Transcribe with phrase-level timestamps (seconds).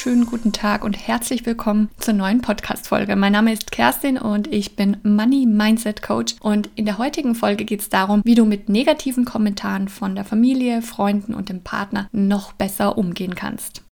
[0.00, 3.16] wunderschönen guten Tag und herzlich willkommen zur neuen Podcast-Folge.
[3.16, 6.36] Mein Name ist Kerstin und ich bin Money Mindset Coach.
[6.40, 10.24] Und in der heutigen Folge geht es darum, wie du mit negativen Kommentaren von der
[10.24, 13.82] Familie, Freunden und dem Partner noch besser umgehen kannst.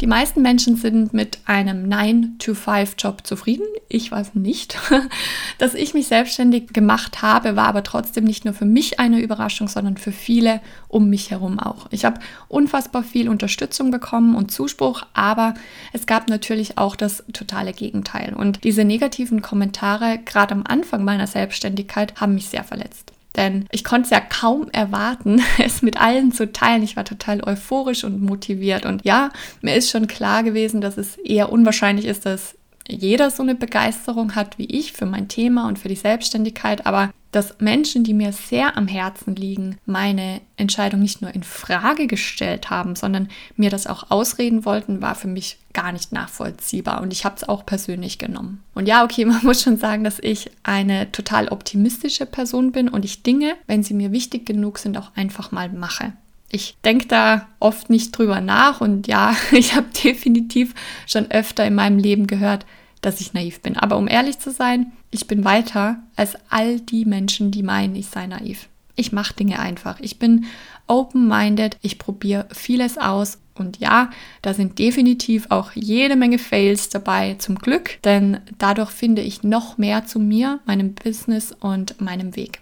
[0.00, 3.66] Die meisten Menschen sind mit einem 9-to-5-Job zufrieden.
[3.88, 4.76] Ich weiß nicht.
[5.58, 9.68] Dass ich mich selbstständig gemacht habe, war aber trotzdem nicht nur für mich eine Überraschung,
[9.68, 11.86] sondern für viele um mich herum auch.
[11.90, 15.54] Ich habe unfassbar viel Unterstützung bekommen und Zuspruch, aber
[15.92, 18.34] es gab natürlich auch das totale Gegenteil.
[18.34, 23.12] Und diese negativen Kommentare, gerade am Anfang meiner Selbstständigkeit, haben mich sehr verletzt.
[23.36, 26.82] Denn ich konnte es ja kaum erwarten, es mit allen zu teilen.
[26.82, 28.86] Ich war total euphorisch und motiviert.
[28.86, 32.56] Und ja, mir ist schon klar gewesen, dass es eher unwahrscheinlich ist, dass
[32.88, 37.10] jeder so eine Begeisterung hat wie ich für mein Thema und für die Selbstständigkeit, aber
[37.32, 42.70] dass Menschen, die mir sehr am Herzen liegen, meine Entscheidung nicht nur in Frage gestellt
[42.70, 47.24] haben, sondern mir das auch ausreden wollten, war für mich gar nicht nachvollziehbar und ich
[47.24, 48.62] habe es auch persönlich genommen.
[48.74, 53.04] Und ja, okay, man muss schon sagen, dass ich eine total optimistische Person bin und
[53.04, 56.12] ich Dinge, wenn sie mir wichtig genug sind, auch einfach mal mache.
[56.50, 60.74] Ich denke da oft nicht drüber nach und ja, ich habe definitiv
[61.06, 62.66] schon öfter in meinem Leben gehört,
[63.00, 63.78] dass ich naiv bin.
[63.78, 68.06] Aber um ehrlich zu sein, ich bin weiter als all die Menschen, die meinen, ich
[68.06, 68.68] sei naiv.
[68.96, 70.00] Ich mache Dinge einfach.
[70.00, 70.46] Ich bin
[70.86, 71.76] open-minded.
[71.82, 73.38] Ich probiere vieles aus.
[73.54, 79.20] Und ja, da sind definitiv auch jede Menge Fails dabei, zum Glück, denn dadurch finde
[79.20, 82.60] ich noch mehr zu mir, meinem Business und meinem Weg.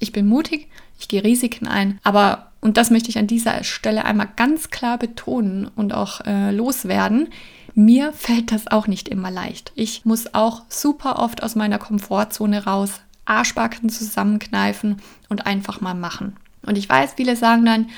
[0.00, 0.66] Ich bin mutig,
[0.98, 4.98] ich gehe Risiken ein, aber, und das möchte ich an dieser Stelle einmal ganz klar
[4.98, 7.28] betonen und auch äh, loswerden,
[7.74, 9.72] mir fällt das auch nicht immer leicht.
[9.74, 16.36] Ich muss auch super oft aus meiner Komfortzone raus, Arschbacken zusammenkneifen und einfach mal machen.
[16.66, 17.90] Und ich weiß, viele sagen dann,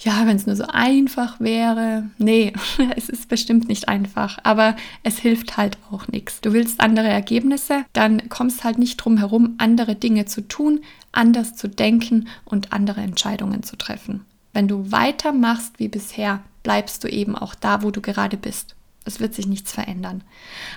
[0.00, 2.04] ja, wenn es nur so einfach wäre.
[2.18, 2.52] Nee,
[2.96, 6.40] es ist bestimmt nicht einfach, aber es hilft halt auch nichts.
[6.40, 10.80] Du willst andere Ergebnisse, dann kommst halt nicht drum herum, andere Dinge zu tun,
[11.12, 14.24] anders zu denken und andere Entscheidungen zu treffen.
[14.52, 18.74] Wenn du weitermachst wie bisher, bleibst du eben auch da, wo du gerade bist.
[19.04, 20.22] Es wird sich nichts verändern.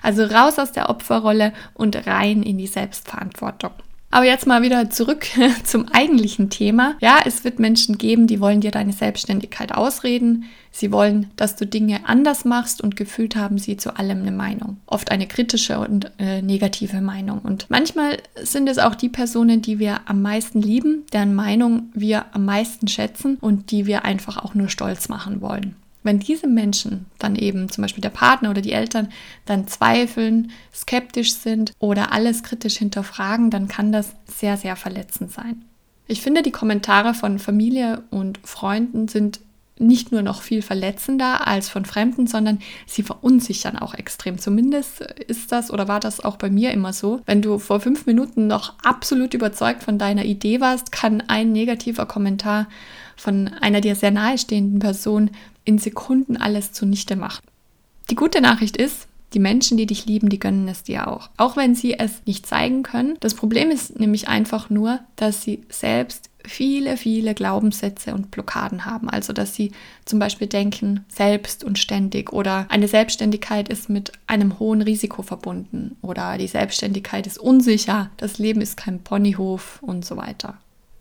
[0.02, 3.72] Also raus aus der Opferrolle und rein in die Selbstverantwortung.
[4.10, 5.28] Aber jetzt mal wieder zurück
[5.64, 6.96] zum eigentlichen Thema.
[7.02, 10.46] Ja, es wird Menschen geben, die wollen dir deine Selbstständigkeit ausreden.
[10.72, 14.78] Sie wollen, dass du Dinge anders machst und gefühlt haben sie zu allem eine Meinung.
[14.86, 17.40] Oft eine kritische und äh, negative Meinung.
[17.40, 22.26] Und manchmal sind es auch die Personen, die wir am meisten lieben, deren Meinung wir
[22.34, 25.76] am meisten schätzen und die wir einfach auch nur stolz machen wollen.
[26.08, 29.10] Wenn diese Menschen dann eben, zum Beispiel der Partner oder die Eltern,
[29.46, 35.66] dann zweifeln, skeptisch sind oder alles kritisch hinterfragen, dann kann das sehr, sehr verletzend sein.
[36.08, 39.42] Ich finde, die Kommentare von Familie und Freunden sind
[39.80, 44.38] nicht nur noch viel verletzender als von Fremden, sondern sie verunsichern auch extrem.
[44.38, 47.22] Zumindest ist das oder war das auch bei mir immer so.
[47.26, 52.06] Wenn du vor fünf Minuten noch absolut überzeugt von deiner Idee warst, kann ein negativer
[52.06, 52.68] Kommentar
[53.18, 55.32] von einer dir sehr nahestehenden Person
[55.68, 57.44] in Sekunden alles zunichte machen.
[58.10, 61.30] Die gute Nachricht ist, die Menschen, die dich lieben, die gönnen es dir auch.
[61.36, 63.18] Auch wenn sie es nicht zeigen können.
[63.20, 69.10] Das Problem ist nämlich einfach nur, dass sie selbst viele, viele Glaubenssätze und Blockaden haben.
[69.10, 69.74] Also, dass sie
[70.06, 75.98] zum Beispiel denken, selbst und ständig oder eine Selbstständigkeit ist mit einem hohen Risiko verbunden
[76.02, 80.58] oder die Selbstständigkeit ist unsicher, das Leben ist kein Ponyhof und so weiter.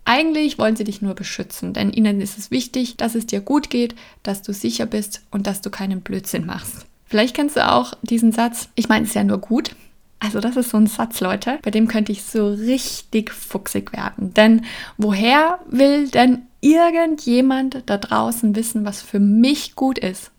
[0.08, 3.70] Eigentlich wollen sie dich nur beschützen, denn ihnen ist es wichtig, dass es dir gut
[3.70, 6.86] geht, dass du sicher bist und dass du keinen Blödsinn machst.
[7.06, 9.74] Vielleicht kennst du auch diesen Satz, ich meine es ja nur gut.
[10.20, 14.32] Also das ist so ein Satz, Leute, bei dem könnte ich so richtig fuchsig werden.
[14.32, 14.64] Denn
[14.96, 20.30] woher will denn irgendjemand da draußen wissen, was für mich gut ist?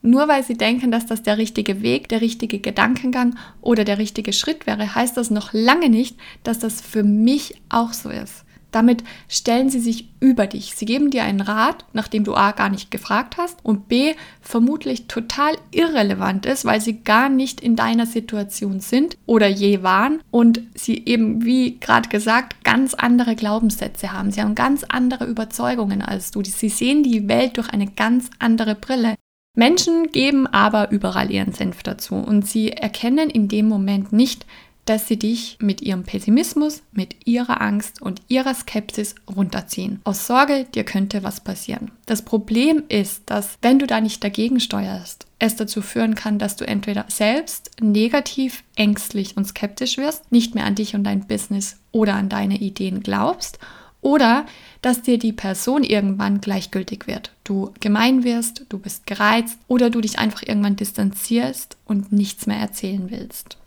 [0.00, 4.32] Nur weil sie denken, dass das der richtige Weg, der richtige Gedankengang oder der richtige
[4.32, 8.46] Schritt wäre, heißt das noch lange nicht, dass das für mich auch so ist.
[8.72, 10.74] Damit stellen sie sich über dich.
[10.74, 15.06] Sie geben dir einen Rat, nachdem du A gar nicht gefragt hast und B vermutlich
[15.06, 20.62] total irrelevant ist, weil sie gar nicht in deiner Situation sind oder je waren und
[20.74, 24.30] sie eben, wie gerade gesagt, ganz andere Glaubenssätze haben.
[24.30, 26.42] Sie haben ganz andere Überzeugungen als du.
[26.42, 29.16] Sie sehen die Welt durch eine ganz andere Brille.
[29.54, 34.46] Menschen geben aber überall ihren Senf dazu und sie erkennen in dem Moment nicht,
[34.84, 40.00] dass sie dich mit ihrem Pessimismus, mit ihrer Angst und ihrer Skepsis runterziehen.
[40.04, 41.92] Aus Sorge, dir könnte was passieren.
[42.06, 46.56] Das Problem ist, dass wenn du da nicht dagegen steuerst, es dazu führen kann, dass
[46.56, 51.76] du entweder selbst negativ, ängstlich und skeptisch wirst, nicht mehr an dich und dein Business
[51.92, 53.58] oder an deine Ideen glaubst
[54.00, 54.46] Oder
[54.82, 57.32] dass dir die Person irgendwann gleichgültig wird.
[57.44, 62.58] Du gemein wirst, du bist gereizt oder du dich einfach irgendwann distanzierst und nichts mehr
[62.58, 63.58] erzählen willst.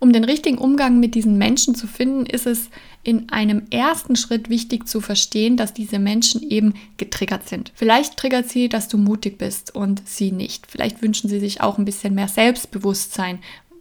[0.00, 2.70] Um den richtigen Umgang mit diesen Menschen zu finden, ist es
[3.02, 7.70] in einem ersten Schritt wichtig zu verstehen, dass diese Menschen eben getriggert sind.
[7.74, 10.66] Vielleicht triggert sie, dass du mutig bist und sie nicht.
[10.70, 13.40] Vielleicht wünschen sie sich auch ein bisschen mehr Selbstbewusstsein,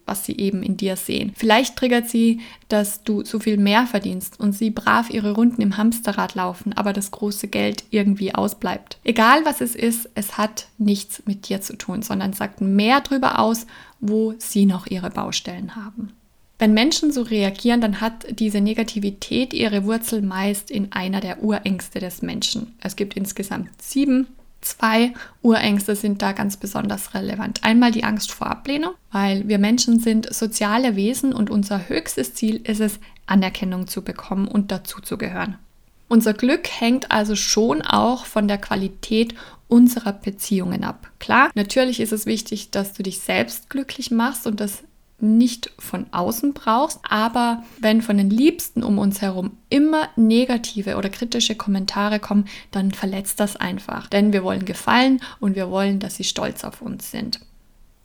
[0.10, 1.32] was sie eben in dir sehen.
[1.36, 5.78] Vielleicht triggert sie, dass du so viel mehr verdienst und sie brav ihre Runden im
[5.78, 8.98] Hamsterrad laufen, aber das große Geld irgendwie ausbleibt.
[9.04, 13.40] Egal was es ist, es hat nichts mit dir zu tun, sondern sagt mehr darüber
[13.40, 13.68] aus,
[14.00, 16.12] wo sie noch ihre Baustellen haben.
[16.58, 22.00] Wenn Menschen so reagieren, dann hat diese Negativität ihre Wurzel meist in einer der Urängste
[22.00, 22.74] des Menschen.
[22.82, 24.28] Es gibt insgesamt sieben
[24.62, 27.64] Zwei Urängste sind da ganz besonders relevant.
[27.64, 32.58] Einmal die Angst vor Ablehnung, weil wir Menschen sind soziale Wesen und unser höchstes Ziel
[32.58, 35.58] ist es, Anerkennung zu bekommen und dazu zu gehören.
[36.08, 39.36] Unser Glück hängt also schon auch von der Qualität
[39.68, 41.12] unserer Beziehungen ab.
[41.20, 44.84] Klar, natürlich ist es wichtig, dass du dich selbst glücklich machst und das
[45.22, 51.10] nicht von außen brauchst, aber wenn von den Liebsten um uns herum immer negative oder
[51.10, 54.08] kritische Kommentare kommen, dann verletzt das einfach.
[54.08, 57.40] Denn wir wollen gefallen und wir wollen, dass sie stolz auf uns sind.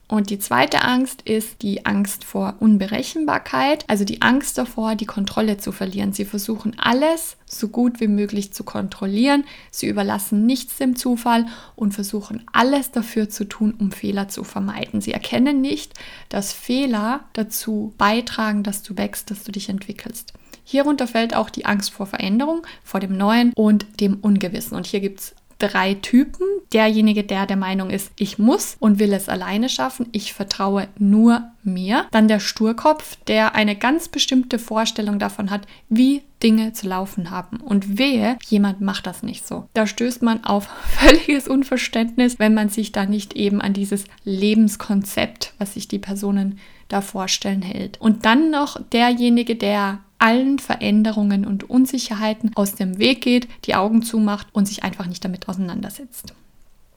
[0.06, 5.56] Und die zweite Angst ist die Angst vor Unberechenbarkeit, also die Angst davor, die Kontrolle
[5.56, 6.12] zu verlieren.
[6.12, 11.95] Sie versuchen alles so gut wie möglich zu kontrollieren, sie überlassen nichts dem Zufall und
[11.95, 15.01] versuchen alles dafür zu tun, um Fehler zu vermeiden.
[15.01, 15.95] Sie erkennen nicht,
[16.29, 20.35] dass Fehler dazu beitragen, dass du wächst, dass du dich entwickelst.
[20.65, 24.77] Hierunter fällt auch die Angst vor Veränderung, vor dem Neuen und dem Ungewissen.
[24.77, 26.47] Und hier gibt es drei Typen.
[26.73, 31.43] Derjenige, der der Meinung ist, ich muss und will es alleine schaffen, ich vertraue nur
[31.62, 32.06] mir.
[32.11, 37.59] Dann der Sturkopf, der eine ganz bestimmte Vorstellung davon hat, wie Dinge zu laufen haben.
[37.59, 39.69] Und wehe, jemand macht das nicht so.
[39.73, 45.55] Da stößt man auf völliges Unverständnis, wenn man sich da nicht eben an dieses Lebenskonzept,
[45.59, 46.59] was sich die Personen
[46.89, 48.01] da vorstellen, hält.
[48.01, 54.02] Und dann noch derjenige, der allen Veränderungen und Unsicherheiten aus dem Weg geht, die Augen
[54.02, 56.34] zumacht und sich einfach nicht damit auseinandersetzt.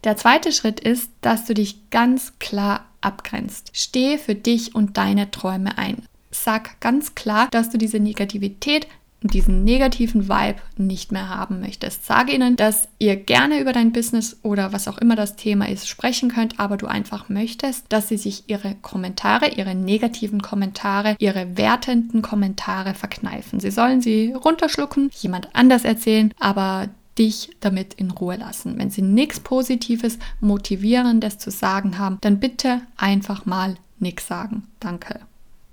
[0.03, 3.71] Der zweite Schritt ist, dass du dich ganz klar abgrenzt.
[3.73, 6.03] Stehe für dich und deine Träume ein.
[6.31, 8.87] Sag ganz klar, dass du diese Negativität
[9.21, 12.05] diesen negativen Vibe nicht mehr haben möchtest.
[12.05, 15.87] Sage ihnen, dass ihr gerne über dein Business oder was auch immer das Thema ist
[15.87, 21.57] sprechen könnt, aber du einfach möchtest, dass sie sich ihre Kommentare, ihre negativen Kommentare, ihre
[21.57, 23.59] wertenden Kommentare verkneifen.
[23.59, 28.77] Sie sollen sie runterschlucken, jemand anders erzählen, aber dich damit in Ruhe lassen.
[28.77, 34.67] Wenn sie nichts Positives, Motivierendes zu sagen haben, dann bitte einfach mal nichts sagen.
[34.79, 35.21] Danke.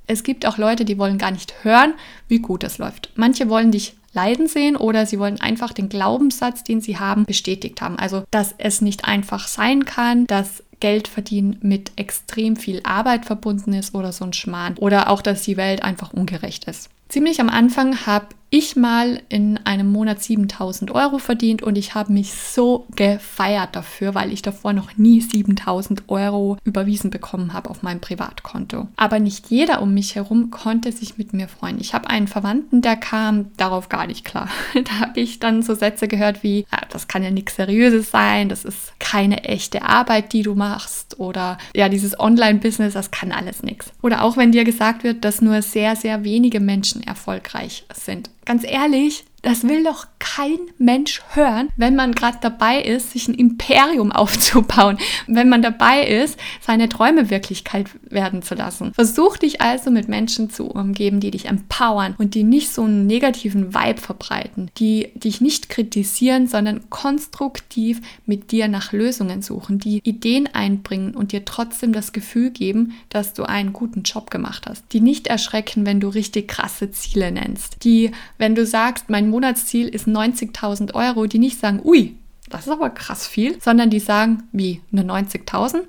[0.06, 1.95] Es gibt auch Leute, die wollen gar nicht hören,
[2.29, 3.11] wie gut es läuft.
[3.15, 7.81] Manche wollen dich leiden sehen oder sie wollen einfach den Glaubenssatz, den sie haben, bestätigt
[7.81, 7.99] haben.
[7.99, 13.73] Also, dass es nicht einfach sein kann, dass Geld verdienen mit extrem viel Arbeit verbunden
[13.73, 14.77] ist oder so ein Schmarrn.
[14.79, 16.91] Oder auch, dass die Welt einfach ungerecht ist.
[17.09, 22.12] Ziemlich am Anfang habe ich mal in einem Monat 7000 Euro verdient und ich habe
[22.12, 27.83] mich so gefeiert dafür, weil ich davor noch nie 7000 Euro überwiesen bekommen habe auf
[27.83, 28.87] meinem Privatkonto.
[28.95, 31.81] Aber nicht jeder um mich herum konnte sich mit mir freuen.
[31.81, 34.49] Ich habe einen Verwandten, der kam darauf gar nicht klar.
[34.85, 38.49] Da habe ich dann so Sätze gehört wie, ja, das kann ja nichts Seriöses sein,
[38.49, 43.62] das ist keine echte Arbeit, die du machst oder ja, dieses Online-Business, das kann alles
[43.62, 43.90] nichts.
[44.02, 48.28] Oder auch wenn dir gesagt wird, dass nur sehr, sehr wenige Menschen erfolgreich sind.
[48.45, 53.35] Ganz ehrlich, das will doch kein Mensch hören, wenn man gerade dabei ist, sich ein
[53.35, 58.95] Imperium aufzubauen, wenn man dabei ist, seine Träume Wirklichkeit werden zu lassen.
[58.95, 63.07] Versuch dich also mit Menschen zu umgeben, die dich empowern und die nicht so einen
[63.07, 70.01] negativen Vibe verbreiten, die dich nicht kritisieren, sondern konstruktiv mit dir nach Lösungen suchen, die
[70.05, 74.85] Ideen einbringen und dir trotzdem das Gefühl geben, dass du einen guten Job gemacht hast,
[74.93, 79.88] die nicht erschrecken, wenn du richtig krasse Ziele nennst, die, wenn du sagst, mein Monatsziel
[79.88, 82.14] ist 90.000 Euro, die nicht sagen, ui,
[82.49, 85.81] das ist aber krass viel, sondern die sagen, wie, eine 90.000?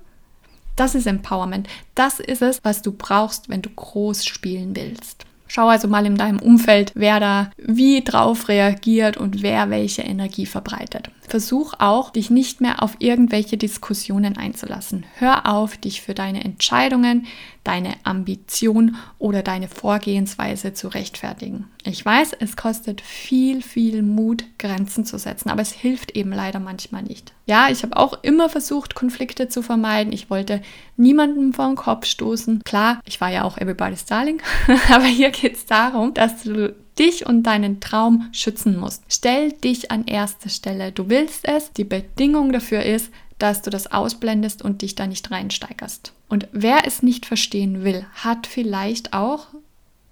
[0.76, 1.68] Das ist Empowerment.
[1.94, 5.28] Das ist es, was du brauchst, wenn du groß spielen willst.
[5.46, 10.48] Schau also mal in deinem Umfeld, wer da wie drauf reagiert und wer welche Energie
[10.48, 11.12] verbreitet.
[11.36, 15.06] Versuch auch, dich nicht mehr auf irgendwelche Diskussionen einzulassen.
[15.18, 17.28] Hör auf, dich für deine Entscheidungen
[17.66, 21.66] deine Ambition oder deine Vorgehensweise zu rechtfertigen.
[21.84, 26.60] Ich weiß, es kostet viel, viel Mut, Grenzen zu setzen, aber es hilft eben leider
[26.60, 27.34] manchmal nicht.
[27.48, 30.14] Ja, ich habe auch immer versucht, Konflikte zu vermeiden.
[30.14, 30.62] Ich wollte
[30.96, 32.62] niemandem vor den Kopf stoßen.
[32.64, 34.42] Klar, ich war ja auch Everybody's Darling,
[34.90, 39.04] aber hier geht es darum, dass du dich und deinen Traum schützen musst.
[39.10, 40.92] Stell dich an erste Stelle.
[40.92, 41.72] Du willst es.
[41.74, 46.14] Die Bedingung dafür ist, dass du das ausblendest und dich da nicht reinsteigerst.
[46.30, 49.48] Und wer es nicht verstehen will, hat vielleicht auch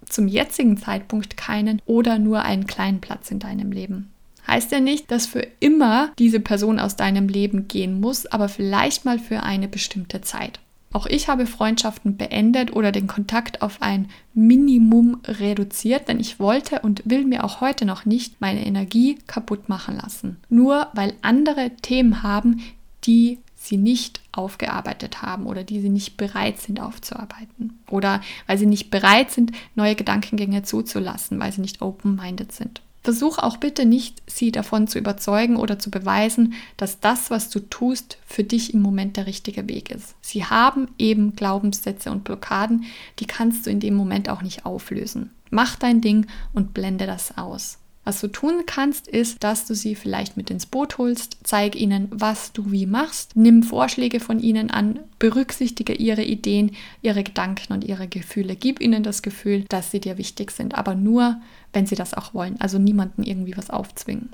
[0.08, 4.12] zum jetzigen Zeitpunkt keinen oder nur einen kleinen Platz in deinem Leben.
[4.46, 9.06] Heißt ja nicht, dass für immer diese Person aus deinem Leben gehen muss, aber vielleicht
[9.06, 10.60] mal für eine bestimmte Zeit.
[10.94, 16.80] Auch ich habe Freundschaften beendet oder den Kontakt auf ein Minimum reduziert, denn ich wollte
[16.82, 20.38] und will mir auch heute noch nicht meine Energie kaputt machen lassen.
[20.50, 22.62] Nur weil andere Themen haben,
[23.06, 27.80] die sie nicht aufgearbeitet haben oder die sie nicht bereit sind aufzuarbeiten.
[27.90, 32.82] Oder weil sie nicht bereit sind, neue Gedankengänge zuzulassen, weil sie nicht open-minded sind.
[33.03, 37.60] Versuch auch bitte nicht, sie davon zu überzeugen oder zu beweisen, dass das, was du
[37.60, 40.15] tust, für dich im Moment der richtige Weg ist.
[40.22, 42.86] Sie haben eben Glaubenssätze und Blockaden,
[43.19, 45.31] die kannst du in dem Moment auch nicht auflösen.
[45.50, 47.77] Mach dein Ding und blende das aus.
[48.05, 52.10] Was du tun kannst, ist, dass du sie vielleicht mit ins Boot holst, zeig ihnen,
[52.12, 57.86] was du wie machst, nimm Vorschläge von ihnen an, berücksichtige ihre Ideen, ihre Gedanken und
[57.86, 58.57] ihre Gefühle.
[58.57, 61.41] Gib ihnen das Gefühl, dass sie dir wichtig sind, aber nur,
[61.72, 62.60] wenn sie das auch wollen.
[62.60, 64.29] Also niemanden irgendwie was aufzwingen.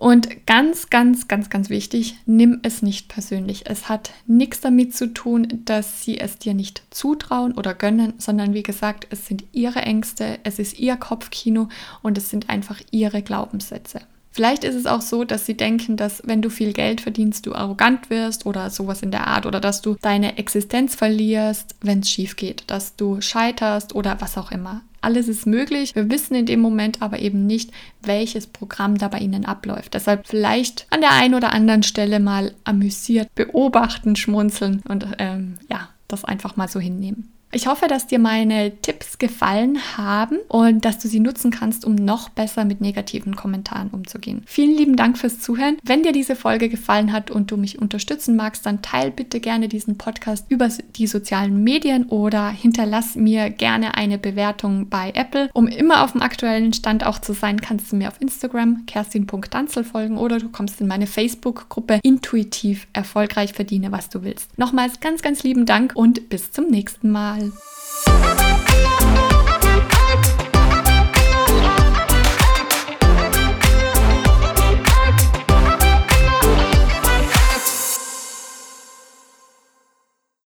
[0.00, 3.64] Und ganz, ganz, ganz, ganz wichtig, nimm es nicht persönlich.
[3.66, 8.54] Es hat nichts damit zu tun, dass sie es dir nicht zutrauen oder gönnen, sondern
[8.54, 11.68] wie gesagt, es sind ihre Ängste, es ist ihr Kopfkino
[12.00, 14.00] und es sind einfach ihre Glaubenssätze.
[14.32, 17.54] Vielleicht ist es auch so, dass sie denken, dass wenn du viel Geld verdienst, du
[17.54, 22.10] arrogant wirst oder sowas in der Art oder dass du deine Existenz verlierst, wenn es
[22.10, 24.82] schief geht, dass du scheiterst oder was auch immer.
[25.02, 25.94] Alles ist möglich.
[25.94, 27.70] Wir wissen in dem Moment aber eben nicht,
[28.02, 29.94] welches Programm da bei Ihnen abläuft.
[29.94, 35.88] Deshalb vielleicht an der einen oder anderen Stelle mal amüsiert beobachten, schmunzeln und ähm, ja,
[36.06, 37.32] das einfach mal so hinnehmen.
[37.52, 41.96] Ich hoffe, dass dir meine Tipps gefallen haben und dass du sie nutzen kannst, um
[41.96, 44.42] noch besser mit negativen Kommentaren umzugehen.
[44.46, 45.76] Vielen lieben Dank fürs Zuhören.
[45.82, 49.66] Wenn dir diese Folge gefallen hat und du mich unterstützen magst, dann teil bitte gerne
[49.66, 55.50] diesen Podcast über die sozialen Medien oder hinterlass mir gerne eine Bewertung bei Apple.
[55.52, 59.82] Um immer auf dem aktuellen Stand auch zu sein, kannst du mir auf Instagram kerstin.danzel
[59.82, 64.56] folgen oder du kommst in meine Facebook-Gruppe Intuitiv erfolgreich verdiene, was du willst.
[64.56, 67.39] Nochmals ganz, ganz lieben Dank und bis zum nächsten Mal.
[67.40, 69.09] Música